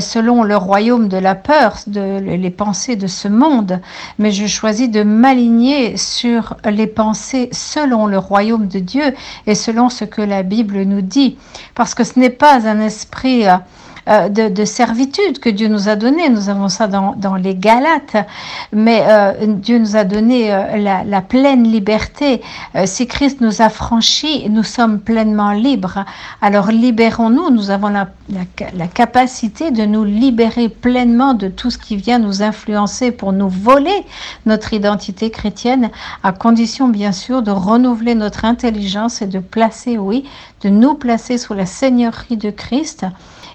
selon 0.00 0.42
le 0.42 0.56
royaume 0.56 1.08
de 1.08 1.16
la 1.16 1.34
peur, 1.34 1.76
de, 1.86 2.18
les 2.20 2.50
pensées 2.50 2.96
de 2.96 3.06
ce 3.06 3.28
monde, 3.28 3.80
mais 4.18 4.30
je 4.30 4.46
choisis 4.46 4.90
de 4.90 5.02
m'aligner 5.02 5.96
sur 5.96 6.56
les 6.64 6.86
pensées 6.86 7.48
selon 7.52 8.06
le 8.06 8.18
royaume 8.18 8.68
de 8.68 8.78
Dieu 8.78 9.14
et 9.46 9.54
selon 9.54 9.88
ce 9.88 10.04
que 10.04 10.22
la 10.22 10.42
Bible 10.42 10.82
nous 10.82 11.02
dit, 11.02 11.36
parce 11.74 11.94
que 11.94 12.04
ce 12.04 12.18
n'est 12.18 12.30
pas 12.30 12.68
un 12.68 12.80
esprit 12.80 13.44
euh, 14.08 14.28
de, 14.28 14.48
de, 14.48 14.64
servitude 14.64 15.38
que 15.38 15.50
Dieu 15.50 15.68
nous 15.68 15.88
a 15.88 15.96
donné. 15.96 16.30
Nous 16.30 16.48
avons 16.48 16.68
ça 16.68 16.86
dans, 16.86 17.14
dans 17.14 17.34
les 17.34 17.54
Galates, 17.54 18.16
mais 18.72 19.02
euh, 19.06 19.32
Dieu 19.46 19.78
nous 19.78 19.96
a 19.96 20.04
donné 20.04 20.52
euh, 20.52 20.76
la, 20.76 21.20
pleine 21.20 21.64
liberté. 21.64 22.40
Si 22.86 23.06
Christ 23.06 23.40
nous 23.40 23.60
a 23.60 23.68
franchis, 23.68 24.48
nous 24.48 24.62
sommes 24.62 25.00
pleinement 25.00 25.52
libres. 25.52 26.04
Alors 26.40 26.68
libérons-nous. 26.68 27.50
Nous 27.50 27.70
avons 27.70 27.88
la, 27.88 28.08
la, 28.30 28.40
la, 28.74 28.86
capacité 28.86 29.70
de 29.70 29.84
nous 29.84 30.04
libérer 30.04 30.68
pleinement 30.68 31.34
de 31.34 31.48
tout 31.48 31.70
ce 31.70 31.76
qui 31.76 31.96
vient 31.96 32.18
nous 32.18 32.42
influencer 32.42 33.10
pour 33.10 33.32
nous 33.32 33.48
voler 33.48 34.04
notre 34.46 34.72
identité 34.72 35.30
chrétienne, 35.30 35.90
à 36.22 36.32
condition 36.32 36.88
bien 36.88 37.12
sûr 37.12 37.42
de 37.42 37.50
renouveler 37.50 38.14
notre 38.14 38.44
intelligence 38.44 39.20
et 39.20 39.26
de 39.26 39.38
placer, 39.38 39.98
oui, 39.98 40.24
de 40.62 40.68
nous 40.70 40.94
placer 40.94 41.36
sous 41.36 41.54
la 41.54 41.66
seigneurie 41.66 42.36
de 42.36 42.50
Christ 42.50 43.04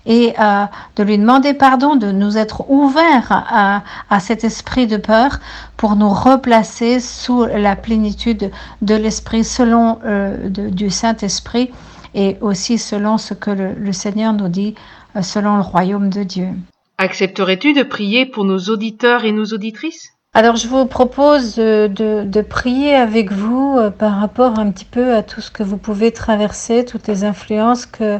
et 0.06 0.34
euh, 0.40 0.66
de 0.96 1.04
lui 1.04 1.18
demander 1.18 1.54
pardon, 1.54 1.96
de 1.96 2.12
nous 2.12 2.38
être 2.38 2.70
ouverts 2.70 3.28
à, 3.32 3.84
à, 4.10 4.20
cet 4.20 4.44
esprit 4.44 4.86
de 4.88 4.98
peur 4.98 5.40
pour 5.78 5.96
nous 5.96 6.10
replacer 6.10 7.00
sous 7.00 7.46
la 7.46 7.76
plénitude 7.76 8.52
de 8.82 8.96
l'esprit 8.96 9.44
selon 9.44 10.00
euh, 10.06 10.50
de, 10.50 10.70
du 10.70 10.90
Saint-Esprit 10.90 11.72
et 12.16 12.38
aussi 12.42 12.78
selon 12.78 13.18
ce 13.18 13.34
que 13.34 13.50
le, 13.52 13.74
le 13.74 13.94
Seigneur 13.94 14.34
nous 14.34 14.50
dit 14.50 14.76
euh, 15.16 15.22
selon 15.22 15.56
le 15.56 15.62
royaume 15.62 16.10
de 16.10 16.24
Dieu. 16.24 16.50
Accepterais-tu 16.98 17.74
de 17.74 17.84
prier 17.84 18.26
pour 18.26 18.44
nos 18.46 18.60
auditeurs 18.70 19.26
et 19.26 19.32
nos 19.32 19.46
auditrices? 19.46 20.10
Alors 20.36 20.56
je 20.56 20.68
vous 20.68 20.86
propose 20.86 21.56
de, 21.56 21.88
de- 21.88 22.24
de 22.26 22.42
prier 22.42 22.96
avec 22.96 23.32
vous 23.32 23.76
euh, 23.78 23.90
par 23.90 24.20
rapport 24.20 24.60
un 24.60 24.72
petit 24.72 24.86
peu 24.86 25.16
à 25.16 25.24
tout 25.24 25.42
ce 25.42 25.52
que 25.52 25.64
vous 25.64 25.78
pouvez 25.78 26.12
traverser, 26.12 26.86
toutes 26.86 27.08
les 27.08 27.24
influences 27.24 27.86
que 27.86 28.20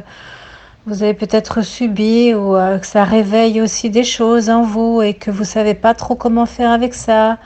vous 0.86 1.02
avez 1.02 1.14
peut-être 1.14 1.62
subies 1.62 2.34
ou 2.34 2.56
euh, 2.56 2.78
que 2.78 2.86
ça 2.86 3.04
réveille 3.04 3.62
aussi 3.62 3.88
des 3.88 4.04
choses 4.04 4.50
en 4.50 4.62
vous 4.62 5.00
et 5.00 5.14
que 5.14 5.30
vous 5.30 5.44
savez 5.44 5.72
pas 5.72 5.94
trop 5.94 6.14
comment 6.14 6.44
faire 6.44 6.70
avec 6.70 6.92
ça, 6.92 7.38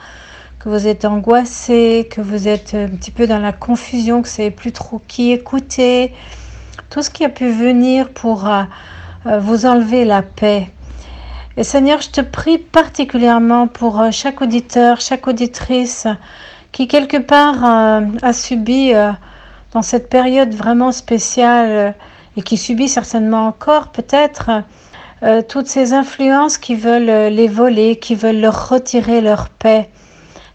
que 0.59 0.67
vous 0.67 0.87
êtes 0.87 1.05
angoissé, 1.05 2.09
que 2.11 2.19
vous 2.19 2.49
êtes 2.49 2.73
un 2.73 2.89
petit 2.89 3.11
peu 3.11 3.27
dans 3.27 3.39
la 3.39 3.53
confusion, 3.53 4.21
que 4.21 4.27
vous 4.27 4.33
savez 4.33 4.51
plus 4.51 4.73
trop 4.73 5.01
qui 5.07 5.31
écouter, 5.31 6.13
tout 6.89 7.01
ce 7.01 7.09
qui 7.09 7.23
a 7.23 7.29
pu 7.29 7.49
venir 7.49 8.09
pour 8.09 8.45
euh, 8.45 8.63
euh, 9.25 9.39
vous 9.39 9.65
enlever 9.65 10.03
la 10.03 10.21
paix. 10.21 10.67
Et 11.55 11.63
Seigneur, 11.63 12.01
je 12.01 12.09
te 12.09 12.21
prie 12.21 12.57
particulièrement 12.57 13.67
pour 13.67 14.01
chaque 14.11 14.41
auditeur, 14.41 14.99
chaque 14.99 15.27
auditrice 15.27 16.07
qui 16.71 16.87
quelque 16.87 17.17
part 17.17 17.65
a 17.65 18.31
subi 18.31 18.93
dans 19.73 19.81
cette 19.81 20.07
période 20.09 20.53
vraiment 20.53 20.93
spéciale 20.93 21.95
et 22.39 22.41
qui 22.41 22.55
subit 22.55 22.87
certainement 22.87 23.47
encore 23.47 23.89
peut-être 23.89 24.49
euh, 25.23 25.41
toutes 25.41 25.67
ces 25.67 25.91
influences 25.91 26.57
qui 26.57 26.73
veulent 26.73 27.33
les 27.33 27.49
voler, 27.49 27.97
qui 27.97 28.15
veulent 28.15 28.39
leur 28.39 28.69
retirer 28.69 29.19
leur 29.19 29.49
paix. 29.49 29.89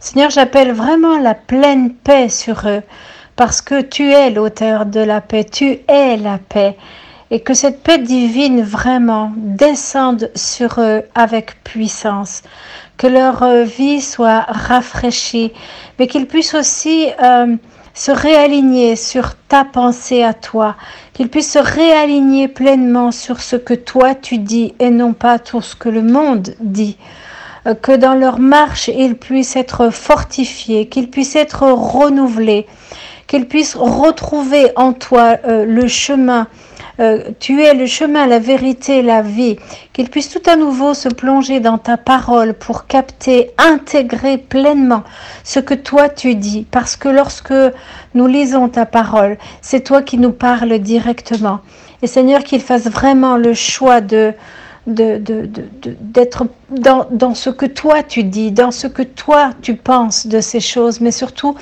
Seigneur, 0.00 0.30
j'appelle 0.30 0.72
vraiment 0.72 1.18
la 1.18 1.34
pleine 1.34 1.92
paix 1.92 2.30
sur 2.30 2.66
eux 2.66 2.80
parce 3.36 3.60
que 3.60 3.82
tu 3.82 4.12
es 4.12 4.30
l'auteur 4.30 4.86
de 4.86 5.00
la 5.00 5.20
paix, 5.20 5.44
tu 5.44 5.80
es 5.86 6.16
la 6.16 6.38
paix 6.38 6.78
et 7.30 7.40
que 7.40 7.52
cette 7.52 7.82
paix 7.82 7.98
divine 7.98 8.62
vraiment 8.62 9.32
descende 9.36 10.30
sur 10.34 10.78
eux 10.78 11.02
avec 11.14 11.62
puissance, 11.64 12.42
que 12.96 13.06
leur 13.06 13.42
euh, 13.42 13.64
vie 13.64 14.00
soit 14.00 14.46
rafraîchie, 14.48 15.52
mais 15.98 16.06
qu'ils 16.06 16.26
puissent 16.26 16.54
aussi 16.54 17.08
euh, 17.22 17.56
se 17.94 18.10
réaligner 18.10 18.96
sur 18.96 19.34
ta 19.48 19.64
pensée 19.64 20.22
à 20.22 20.34
toi, 20.34 20.76
qu'ils 21.12 21.30
puissent 21.30 21.52
se 21.52 21.58
réaligner 21.58 22.48
pleinement 22.48 23.12
sur 23.12 23.40
ce 23.40 23.56
que 23.56 23.74
toi 23.74 24.14
tu 24.14 24.38
dis 24.38 24.74
et 24.78 24.90
non 24.90 25.12
pas 25.12 25.38
tout 25.38 25.62
ce 25.62 25.76
que 25.76 25.88
le 25.88 26.02
monde 26.02 26.54
dit 26.60 26.96
Euh, 27.66 27.74
que 27.74 27.92
dans 27.92 28.14
leur 28.14 28.38
marche, 28.38 28.88
ils 28.88 29.16
puissent 29.16 29.56
être 29.56 29.90
fortifiés, 29.90 30.86
qu'ils 30.88 31.10
puissent 31.10 31.36
être 31.36 31.64
renouvelés, 31.66 32.66
qu'ils 33.26 33.48
puissent 33.48 33.76
retrouver 33.76 34.70
en 34.76 34.92
toi 34.92 35.38
euh, 35.46 35.64
le 35.64 35.88
chemin. 35.88 36.46
Euh, 37.00 37.30
tu 37.40 37.62
es 37.62 37.74
le 37.74 37.86
chemin, 37.86 38.26
la 38.26 38.38
vérité, 38.38 39.02
la 39.02 39.20
vie. 39.22 39.56
Qu'ils 39.92 40.10
puissent 40.10 40.30
tout 40.30 40.48
à 40.48 40.56
nouveau 40.56 40.94
se 40.94 41.08
plonger 41.08 41.60
dans 41.60 41.78
ta 41.78 41.96
parole 41.96 42.54
pour 42.54 42.86
capter, 42.86 43.50
intégrer 43.58 44.38
pleinement 44.38 45.02
ce 45.42 45.58
que 45.58 45.74
toi 45.74 46.08
tu 46.08 46.36
dis. 46.36 46.66
Parce 46.70 46.96
que 46.96 47.08
lorsque 47.08 47.54
nous 48.14 48.26
lisons 48.26 48.68
ta 48.68 48.86
parole, 48.86 49.38
c'est 49.60 49.82
toi 49.82 50.02
qui 50.02 50.18
nous 50.18 50.32
parles 50.32 50.78
directement. 50.78 51.60
Et 52.02 52.06
Seigneur, 52.06 52.44
qu'ils 52.44 52.62
fassent 52.62 52.90
vraiment 52.90 53.36
le 53.36 53.54
choix 53.54 54.00
de 54.00 54.32
de, 54.86 55.20
d'être 56.00 56.46
dans, 56.70 57.06
dans 57.10 57.34
ce 57.34 57.50
que 57.50 57.66
toi 57.66 58.02
tu 58.02 58.22
dis, 58.24 58.52
dans 58.52 58.70
ce 58.70 58.86
que 58.86 59.02
toi 59.02 59.50
tu 59.62 59.76
penses 59.76 60.26
de 60.26 60.40
ces 60.40 60.60
choses, 60.60 61.00
mais 61.00 61.10
surtout 61.10 61.54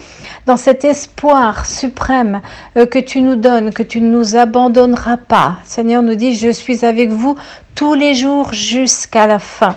dans 0.47 0.57
cet 0.57 0.85
espoir 0.85 1.67
suprême 1.67 2.41
euh, 2.77 2.87
que 2.87 2.99
tu 2.99 3.21
nous 3.21 3.37
donnes, 3.37 3.73
que 3.73 3.83
tu 3.83 4.01
ne 4.01 4.11
nous 4.11 4.37
abandonneras 4.37 5.19
pas. 5.19 5.59
Seigneur 5.65 6.03
nous 6.03 6.17
dit, 6.17 6.35
je 6.35 6.51
suis 6.51 6.85
avec 6.85 7.11
vous 7.11 7.37
tous 7.75 7.95
les 7.95 8.15
jours 8.15 8.53
jusqu'à 8.53 9.27
la 9.27 9.39
fin. 9.39 9.77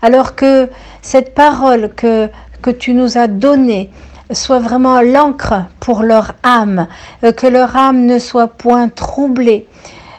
Alors 0.00 0.34
que 0.34 0.68
cette 1.02 1.34
parole 1.34 1.90
que, 1.94 2.28
que 2.62 2.70
tu 2.70 2.94
nous 2.94 3.18
as 3.18 3.26
donnée, 3.26 3.90
soit 4.32 4.58
vraiment 4.58 5.00
l'encre 5.00 5.64
pour 5.80 6.02
leur 6.02 6.34
âme, 6.42 6.86
euh, 7.24 7.32
que 7.32 7.46
leur 7.46 7.76
âme 7.76 8.06
ne 8.06 8.18
soit 8.18 8.48
point 8.48 8.88
troublée, 8.88 9.66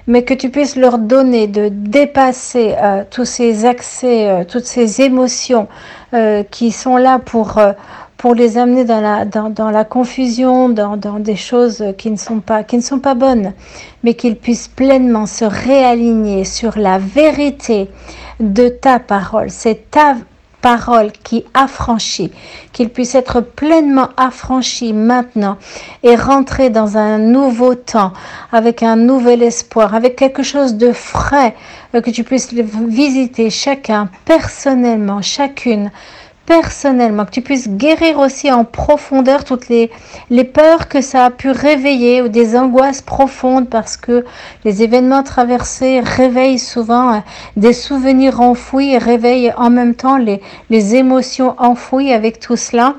mais 0.10 0.24
que 0.24 0.34
tu 0.34 0.50
puisses 0.50 0.76
leur 0.76 0.98
donner 0.98 1.46
de 1.46 1.70
dépasser 1.70 2.74
euh, 2.82 3.04
tous 3.10 3.26
ces 3.26 3.66
accès, 3.66 4.28
euh, 4.28 4.44
toutes 4.44 4.66
ces 4.66 5.02
émotions 5.02 5.68
euh, 6.16 6.42
qui 6.50 6.72
sont 6.72 6.98
là 6.98 7.20
pour, 7.20 7.62
pour 8.18 8.34
les 8.34 8.58
amener 8.58 8.86
dans 8.86 9.02
la, 9.02 9.24
dans, 9.26 9.52
dans 9.52 9.70
la 9.70 9.86
confusion, 9.86 10.68
dans, 10.68 10.98
dans 10.98 11.20
des 11.20 11.36
choses 11.36 11.94
qui 12.00 12.10
ne, 12.10 12.18
sont 12.18 12.40
pas, 12.40 12.64
qui 12.64 12.76
ne 12.76 12.82
sont 12.82 13.00
pas 13.00 13.14
bonnes, 13.14 13.54
mais 14.04 14.16
qu'ils 14.16 14.36
puissent 14.36 14.68
pleinement 14.68 15.28
se 15.28 15.46
réaligner 15.46 16.44
sur 16.44 16.80
la 16.80 16.98
vérité 16.98 17.88
de 18.40 18.68
ta 18.68 18.98
parole. 18.98 19.52
C'est 19.52 19.92
ta 19.92 20.16
parole 20.62 21.12
qui 21.24 21.46
affranchit, 21.54 22.32
qu'il 22.74 22.90
puisse 22.90 23.16
être 23.16 23.42
pleinement 23.42 24.10
affranchi 24.18 24.94
maintenant 24.94 25.58
et 26.04 26.16
rentrer 26.16 26.70
dans 26.70 26.98
un 26.98 27.18
nouveau 27.18 27.76
temps, 27.76 28.14
avec 28.52 28.84
un 28.84 28.96
nouvel 28.96 29.42
espoir, 29.44 29.96
avec 29.96 30.16
quelque 30.16 30.44
chose 30.44 30.76
de 30.76 30.92
frais, 30.92 31.56
euh, 31.96 32.02
que 32.02 32.10
tu 32.10 32.24
puisses 32.24 32.54
visiter 32.54 33.50
chacun 33.50 34.10
personnellement, 34.26 35.22
chacune 35.22 35.92
personnellement, 36.50 37.26
que 37.26 37.30
tu 37.30 37.44
puisses 37.44 37.70
guérir 37.70 38.18
aussi 38.18 38.52
en 38.52 38.66
profondeur 38.66 39.44
toutes 39.44 39.70
les, 39.70 39.92
les 40.32 40.44
peurs 40.44 40.88
que 40.88 41.00
ça 41.00 41.26
a 41.26 41.30
pu 41.30 41.52
réveiller 41.52 42.24
ou 42.24 42.28
des 42.28 42.58
angoisses 42.58 43.04
profondes 43.04 43.70
parce 43.70 43.98
que 43.98 44.26
les 44.66 44.82
événements 44.82 45.22
traversés 45.22 46.00
réveillent 46.00 46.58
souvent 46.58 47.14
euh, 47.14 47.18
des 47.56 47.72
souvenirs 47.72 48.42
enfouis 48.42 48.94
et 48.94 48.98
réveillent 48.98 49.54
en 49.58 49.70
même 49.70 49.94
temps 49.94 50.18
les, 50.18 50.42
les 50.72 50.96
émotions 50.96 51.54
enfouies 51.60 52.12
avec 52.14 52.40
tout 52.40 52.58
cela 52.58 52.96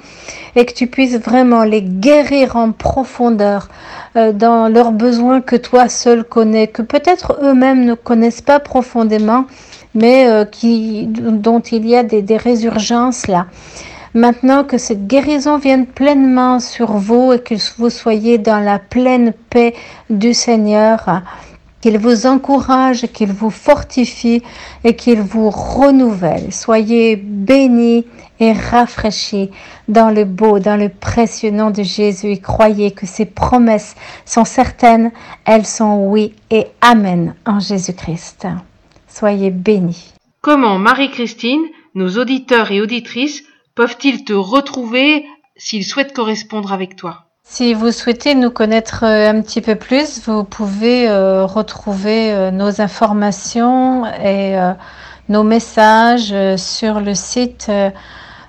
et 0.54 0.64
que 0.64 0.72
tu 0.72 0.86
puisses 0.86 1.18
vraiment 1.18 1.64
les 1.64 1.82
guérir 1.82 2.54
en 2.54 2.70
profondeur 2.70 3.68
euh, 4.14 4.32
dans 4.32 4.68
leurs 4.68 4.92
besoins 4.92 5.40
que 5.40 5.56
toi 5.56 5.88
seul 5.88 6.22
connais, 6.22 6.68
que 6.68 6.82
peut-être 6.82 7.36
eux-mêmes 7.42 7.84
ne 7.84 7.94
connaissent 7.94 8.42
pas 8.42 8.60
profondément, 8.60 9.46
mais 9.94 10.28
euh, 10.28 10.44
qui, 10.44 11.06
dont 11.06 11.60
il 11.60 11.86
y 11.86 11.96
a 11.96 12.02
des, 12.02 12.22
des 12.22 12.36
résurgences 12.36 13.26
là. 13.26 13.46
Maintenant 14.12 14.64
que 14.64 14.76
cette 14.76 15.06
guérison 15.06 15.58
vienne 15.58 15.86
pleinement 15.86 16.58
sur 16.58 16.94
vous 16.94 17.32
et 17.32 17.38
que 17.38 17.54
vous 17.78 17.90
soyez 17.90 18.38
dans 18.38 18.58
la 18.58 18.80
pleine 18.80 19.32
paix 19.50 19.72
du 20.08 20.34
Seigneur, 20.34 21.22
qu'il 21.80 21.96
vous 21.98 22.26
encourage, 22.26 23.06
qu'il 23.12 23.32
vous 23.32 23.50
fortifie 23.50 24.42
et 24.82 24.96
qu'il 24.96 25.20
vous 25.20 25.50
renouvelle. 25.50 26.52
Soyez 26.52 27.14
bénis 27.16 28.04
et 28.40 28.52
rafraîchis 28.52 29.50
dans 29.88 30.10
le 30.10 30.24
beau, 30.24 30.58
dans 30.58 30.76
le 30.76 30.88
précieux 30.88 31.50
nom 31.50 31.70
de 31.70 31.82
Jésus 31.82 32.32
et 32.32 32.40
croyez 32.40 32.90
que 32.90 33.06
ses 33.06 33.26
promesses 33.26 33.94
sont 34.24 34.44
certaines, 34.44 35.12
elles 35.44 35.66
sont 35.66 36.06
oui 36.06 36.34
et 36.50 36.66
amen 36.80 37.34
en 37.46 37.60
Jésus-Christ. 37.60 38.46
Soyez 39.20 39.50
bénis. 39.50 40.14
Comment, 40.40 40.78
Marie-Christine, 40.78 41.60
nos 41.94 42.16
auditeurs 42.16 42.72
et 42.72 42.80
auditrices 42.80 43.42
peuvent-ils 43.74 44.24
te 44.24 44.32
retrouver 44.32 45.26
s'ils 45.58 45.84
souhaitent 45.84 46.14
correspondre 46.14 46.72
avec 46.72 46.96
toi? 46.96 47.26
Si 47.44 47.74
vous 47.74 47.92
souhaitez 47.92 48.34
nous 48.34 48.48
connaître 48.48 49.04
euh, 49.04 49.28
un 49.28 49.42
petit 49.42 49.60
peu 49.60 49.74
plus, 49.74 50.26
vous 50.26 50.44
pouvez 50.44 51.06
euh, 51.06 51.44
retrouver 51.44 52.32
euh, 52.32 52.50
nos 52.50 52.80
informations 52.80 54.06
et 54.06 54.58
euh, 54.58 54.72
nos 55.28 55.42
messages 55.42 56.34
sur 56.56 57.00
le 57.00 57.14
site 57.14 57.70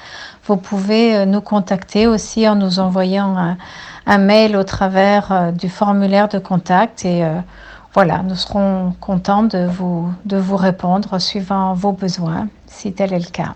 Vous 0.52 0.58
pouvez 0.58 1.16
euh, 1.16 1.24
nous 1.24 1.40
contacter 1.40 2.06
aussi 2.06 2.46
en 2.46 2.56
nous 2.56 2.78
envoyant 2.78 3.38
un, 3.38 3.56
un 4.04 4.18
mail 4.18 4.54
au 4.54 4.64
travers 4.64 5.32
euh, 5.32 5.50
du 5.50 5.70
formulaire 5.70 6.28
de 6.28 6.38
contact 6.38 7.06
et 7.06 7.24
euh, 7.24 7.38
voilà, 7.94 8.18
nous 8.18 8.34
serons 8.34 8.94
contents 9.00 9.44
de 9.44 9.66
vous, 9.66 10.10
de 10.26 10.36
vous 10.36 10.56
répondre 10.56 11.18
suivant 11.18 11.72
vos 11.72 11.92
besoins, 11.92 12.48
si 12.66 12.92
tel 12.92 13.14
est 13.14 13.18
le 13.18 13.30
cas. 13.30 13.54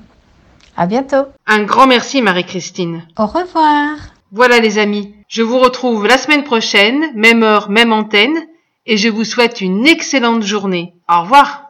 À 0.74 0.86
bientôt. 0.86 1.26
Un 1.46 1.64
grand 1.64 1.86
merci, 1.86 2.22
Marie-Christine. 2.22 3.02
Au 3.18 3.26
revoir. 3.26 3.98
Voilà 4.32 4.58
les 4.58 4.78
amis, 4.78 5.14
je 5.28 5.42
vous 5.42 5.58
retrouve 5.58 6.06
la 6.06 6.16
semaine 6.16 6.44
prochaine, 6.44 7.04
même 7.14 7.42
heure, 7.42 7.68
même 7.68 7.92
antenne, 7.92 8.38
et 8.86 8.96
je 8.96 9.10
vous 9.10 9.24
souhaite 9.24 9.60
une 9.60 9.86
excellente 9.86 10.44
journée. 10.44 10.94
Au 11.10 11.20
revoir 11.20 11.64